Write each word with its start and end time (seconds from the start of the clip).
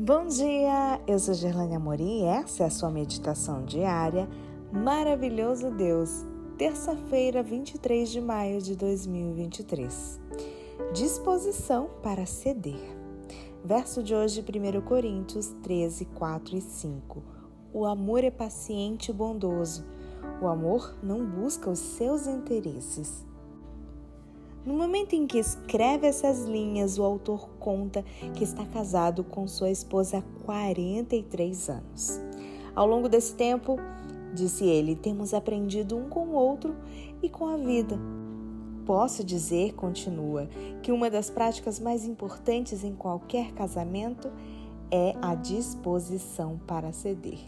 Bom 0.00 0.26
dia, 0.26 1.00
eu 1.08 1.18
sou 1.18 1.34
Gerlane 1.34 1.74
Amorim 1.74 2.22
e 2.22 2.24
essa 2.26 2.62
é 2.62 2.66
a 2.66 2.70
sua 2.70 2.88
meditação 2.88 3.64
diária 3.64 4.28
Maravilhoso 4.70 5.72
Deus, 5.72 6.24
terça-feira, 6.56 7.42
23 7.42 8.08
de 8.08 8.20
maio 8.20 8.62
de 8.62 8.76
2023. 8.76 10.20
Disposição 10.94 11.90
para 12.00 12.26
ceder. 12.26 12.96
Verso 13.64 14.00
de 14.00 14.14
hoje, 14.14 14.40
1 14.40 14.80
Coríntios 14.82 15.48
13, 15.64 16.04
4 16.04 16.56
e 16.56 16.60
5. 16.60 17.24
O 17.72 17.84
amor 17.84 18.22
é 18.22 18.30
paciente 18.30 19.08
e 19.10 19.12
bondoso. 19.12 19.84
O 20.40 20.46
amor 20.46 20.96
não 21.02 21.26
busca 21.26 21.68
os 21.68 21.80
seus 21.80 22.28
interesses. 22.28 23.26
No 24.64 24.74
momento 24.74 25.14
em 25.14 25.26
que 25.26 25.38
escreve 25.38 26.06
essas 26.06 26.44
linhas, 26.44 26.98
o 26.98 27.02
autor 27.02 27.48
conta 27.58 28.04
que 28.34 28.44
está 28.44 28.66
casado 28.66 29.24
com 29.24 29.46
sua 29.46 29.70
esposa 29.70 30.18
há 30.18 30.44
43 30.44 31.70
anos. 31.70 32.20
Ao 32.74 32.86
longo 32.86 33.08
desse 33.08 33.34
tempo, 33.34 33.78
disse 34.34 34.64
ele, 34.64 34.94
temos 34.94 35.32
aprendido 35.32 35.96
um 35.96 36.08
com 36.08 36.28
o 36.28 36.34
outro 36.34 36.76
e 37.22 37.28
com 37.28 37.46
a 37.46 37.56
vida. 37.56 37.98
Posso 38.84 39.22
dizer, 39.22 39.74
continua, 39.74 40.48
que 40.82 40.92
uma 40.92 41.10
das 41.10 41.28
práticas 41.28 41.78
mais 41.78 42.04
importantes 42.04 42.84
em 42.84 42.94
qualquer 42.94 43.52
casamento 43.52 44.30
é 44.90 45.14
a 45.20 45.34
disposição 45.34 46.58
para 46.66 46.92
ceder. 46.92 47.38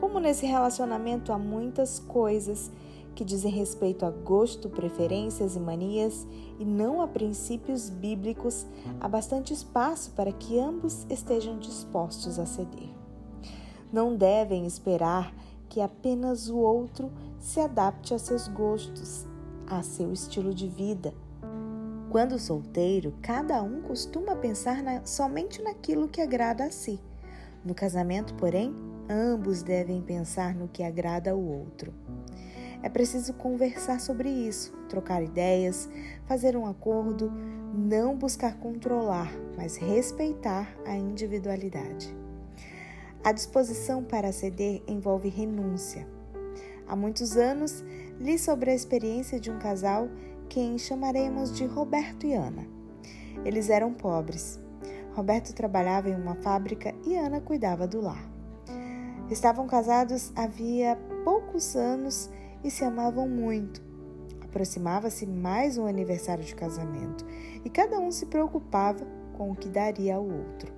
Como 0.00 0.20
nesse 0.20 0.46
relacionamento 0.46 1.32
há 1.32 1.38
muitas 1.38 1.98
coisas 1.98 2.70
que 3.18 3.24
dizem 3.24 3.50
respeito 3.50 4.06
a 4.06 4.12
gosto, 4.12 4.70
preferências 4.70 5.56
e 5.56 5.58
manias 5.58 6.24
e 6.56 6.64
não 6.64 7.02
a 7.02 7.08
princípios 7.08 7.90
bíblicos, 7.90 8.64
há 9.00 9.08
bastante 9.08 9.52
espaço 9.52 10.12
para 10.12 10.30
que 10.30 10.56
ambos 10.56 11.04
estejam 11.10 11.58
dispostos 11.58 12.38
a 12.38 12.46
ceder. 12.46 12.94
Não 13.92 14.14
devem 14.14 14.66
esperar 14.66 15.34
que 15.68 15.80
apenas 15.80 16.48
o 16.48 16.58
outro 16.58 17.10
se 17.40 17.58
adapte 17.58 18.14
a 18.14 18.20
seus 18.20 18.46
gostos, 18.46 19.26
a 19.66 19.82
seu 19.82 20.12
estilo 20.12 20.54
de 20.54 20.68
vida. 20.68 21.12
Quando 22.10 22.38
solteiro, 22.38 23.12
cada 23.20 23.60
um 23.64 23.82
costuma 23.82 24.36
pensar 24.36 24.80
na, 24.80 25.04
somente 25.04 25.60
naquilo 25.60 26.06
que 26.06 26.20
agrada 26.20 26.66
a 26.66 26.70
si. 26.70 27.00
No 27.64 27.74
casamento, 27.74 28.32
porém, 28.34 28.72
ambos 29.10 29.60
devem 29.64 30.00
pensar 30.00 30.54
no 30.54 30.68
que 30.68 30.84
agrada 30.84 31.32
ao 31.32 31.40
outro. 31.40 31.92
É 32.82 32.88
preciso 32.88 33.34
conversar 33.34 34.00
sobre 34.00 34.28
isso, 34.28 34.72
trocar 34.88 35.22
ideias, 35.22 35.88
fazer 36.26 36.56
um 36.56 36.66
acordo, 36.66 37.30
não 37.74 38.16
buscar 38.16 38.56
controlar, 38.58 39.32
mas 39.56 39.76
respeitar 39.76 40.68
a 40.86 40.94
individualidade. 40.94 42.16
A 43.24 43.32
disposição 43.32 44.04
para 44.04 44.30
ceder 44.30 44.82
envolve 44.86 45.28
renúncia. 45.28 46.06
Há 46.86 46.94
muitos 46.94 47.36
anos 47.36 47.84
li 48.18 48.38
sobre 48.38 48.70
a 48.70 48.74
experiência 48.74 49.40
de 49.40 49.50
um 49.50 49.58
casal 49.58 50.08
quem 50.48 50.78
chamaremos 50.78 51.54
de 51.54 51.66
Roberto 51.66 52.26
e 52.26 52.32
Ana. 52.32 52.66
Eles 53.44 53.68
eram 53.68 53.92
pobres. 53.92 54.58
Roberto 55.14 55.52
trabalhava 55.52 56.08
em 56.08 56.14
uma 56.14 56.36
fábrica 56.36 56.94
e 57.04 57.16
Ana 57.16 57.40
cuidava 57.40 57.86
do 57.86 58.00
lar. 58.00 58.24
Estavam 59.30 59.66
casados 59.66 60.32
havia 60.34 60.96
poucos 61.24 61.76
anos 61.76 62.30
e 62.62 62.70
se 62.70 62.84
amavam 62.84 63.28
muito. 63.28 63.82
Aproximava-se 64.40 65.26
mais 65.26 65.76
um 65.76 65.86
aniversário 65.86 66.42
de 66.42 66.54
casamento 66.54 67.24
e 67.64 67.70
cada 67.70 67.98
um 67.98 68.10
se 68.10 68.26
preocupava 68.26 69.06
com 69.36 69.50
o 69.50 69.54
que 69.54 69.68
daria 69.68 70.16
ao 70.16 70.24
outro. 70.24 70.72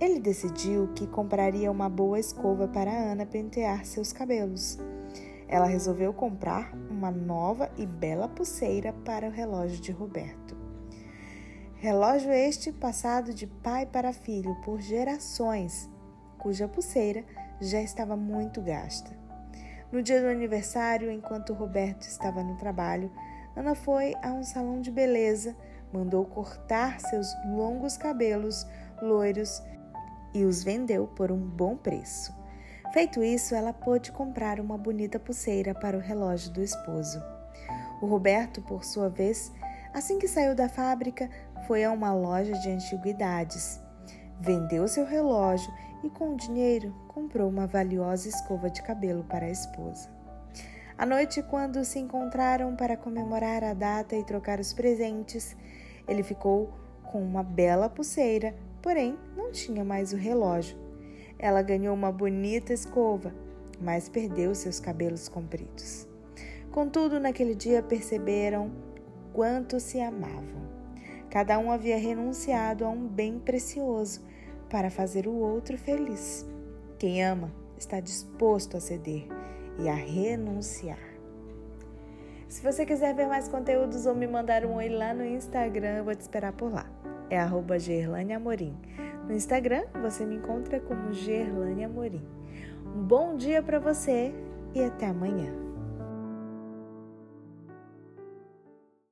Ele 0.00 0.20
decidiu 0.20 0.88
que 0.94 1.06
compraria 1.08 1.72
uma 1.72 1.88
boa 1.88 2.20
escova 2.20 2.68
para 2.68 2.90
Ana 2.90 3.26
pentear 3.26 3.84
seus 3.84 4.12
cabelos. 4.12 4.78
Ela 5.48 5.66
resolveu 5.66 6.12
comprar 6.12 6.72
uma 6.88 7.10
nova 7.10 7.70
e 7.76 7.84
bela 7.84 8.28
pulseira 8.28 8.92
para 9.04 9.26
o 9.26 9.32
relógio 9.32 9.80
de 9.80 9.90
Roberto. 9.90 10.56
Relógio 11.76 12.30
este 12.30 12.70
passado 12.70 13.32
de 13.32 13.46
pai 13.46 13.86
para 13.86 14.12
filho 14.12 14.54
por 14.64 14.80
gerações, 14.80 15.88
cuja 16.36 16.68
pulseira 16.68 17.24
já 17.60 17.80
estava 17.80 18.16
muito 18.16 18.60
gasta. 18.60 19.27
No 19.90 20.02
dia 20.02 20.20
do 20.20 20.28
aniversário, 20.28 21.10
enquanto 21.10 21.54
Roberto 21.54 22.02
estava 22.02 22.42
no 22.42 22.56
trabalho, 22.56 23.10
Ana 23.56 23.74
foi 23.74 24.14
a 24.22 24.32
um 24.32 24.44
salão 24.44 24.80
de 24.82 24.90
beleza, 24.90 25.56
mandou 25.92 26.26
cortar 26.26 27.00
seus 27.00 27.26
longos 27.46 27.96
cabelos 27.96 28.66
loiros 29.00 29.62
e 30.34 30.44
os 30.44 30.62
vendeu 30.62 31.06
por 31.06 31.32
um 31.32 31.40
bom 31.40 31.76
preço. 31.76 32.36
Feito 32.92 33.22
isso, 33.22 33.54
ela 33.54 33.72
pôde 33.72 34.12
comprar 34.12 34.60
uma 34.60 34.76
bonita 34.76 35.18
pulseira 35.18 35.74
para 35.74 35.96
o 35.96 36.00
relógio 36.00 36.52
do 36.52 36.62
esposo. 36.62 37.22
O 38.02 38.06
Roberto, 38.06 38.60
por 38.62 38.84
sua 38.84 39.08
vez, 39.08 39.52
assim 39.92 40.18
que 40.18 40.28
saiu 40.28 40.54
da 40.54 40.68
fábrica, 40.68 41.30
foi 41.66 41.82
a 41.82 41.90
uma 41.90 42.12
loja 42.12 42.52
de 42.52 42.70
antiguidades. 42.70 43.80
Vendeu 44.40 44.86
seu 44.86 45.04
relógio 45.04 45.72
e, 46.04 46.08
com 46.08 46.34
o 46.34 46.36
dinheiro, 46.36 46.94
comprou 47.08 47.48
uma 47.48 47.66
valiosa 47.66 48.28
escova 48.28 48.70
de 48.70 48.82
cabelo 48.82 49.24
para 49.24 49.46
a 49.46 49.50
esposa. 49.50 50.08
À 50.96 51.04
noite, 51.04 51.42
quando 51.42 51.84
se 51.84 51.98
encontraram 51.98 52.74
para 52.76 52.96
comemorar 52.96 53.62
a 53.64 53.74
data 53.74 54.16
e 54.16 54.24
trocar 54.24 54.60
os 54.60 54.72
presentes, 54.72 55.56
ele 56.06 56.22
ficou 56.22 56.72
com 57.04 57.20
uma 57.22 57.42
bela 57.42 57.88
pulseira, 57.88 58.54
porém 58.82 59.18
não 59.36 59.50
tinha 59.50 59.84
mais 59.84 60.12
o 60.12 60.16
relógio. 60.16 60.76
Ela 61.38 61.62
ganhou 61.62 61.94
uma 61.94 62.10
bonita 62.10 62.72
escova, 62.72 63.32
mas 63.80 64.08
perdeu 64.08 64.54
seus 64.54 64.80
cabelos 64.80 65.28
compridos. 65.28 66.06
Contudo, 66.70 67.20
naquele 67.20 67.54
dia 67.54 67.82
perceberam 67.82 68.70
quanto 69.32 69.78
se 69.80 70.00
amavam. 70.00 70.77
Cada 71.30 71.58
um 71.58 71.70
havia 71.70 71.98
renunciado 71.98 72.84
a 72.84 72.88
um 72.88 73.06
bem 73.06 73.38
precioso 73.38 74.22
para 74.70 74.90
fazer 74.90 75.26
o 75.26 75.34
outro 75.34 75.76
feliz. 75.76 76.46
Quem 76.98 77.24
ama 77.24 77.52
está 77.76 78.00
disposto 78.00 78.76
a 78.76 78.80
ceder 78.80 79.26
e 79.78 79.88
a 79.88 79.94
renunciar. 79.94 80.98
Se 82.48 82.62
você 82.62 82.86
quiser 82.86 83.14
ver 83.14 83.26
mais 83.26 83.46
conteúdos 83.46 84.06
ou 84.06 84.14
me 84.14 84.26
mandar 84.26 84.64
um 84.64 84.76
oi 84.76 84.88
lá 84.88 85.12
no 85.12 85.24
Instagram, 85.24 85.98
eu 85.98 86.04
vou 86.04 86.14
te 86.14 86.22
esperar 86.22 86.52
por 86.52 86.72
lá. 86.72 86.86
É 87.28 87.38
arroba 87.38 87.78
Gerlane 87.78 88.32
Amorim. 88.32 88.74
No 89.26 89.34
Instagram 89.34 89.84
você 90.00 90.24
me 90.24 90.36
encontra 90.36 90.80
como 90.80 91.12
Gerlane 91.12 91.84
Amorim. 91.84 92.26
Um 92.96 93.02
bom 93.02 93.36
dia 93.36 93.62
para 93.62 93.78
você 93.78 94.32
e 94.74 94.82
até 94.82 95.06
amanhã. 95.06 95.67